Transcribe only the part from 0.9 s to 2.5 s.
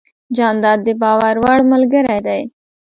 باور وړ ملګری دی.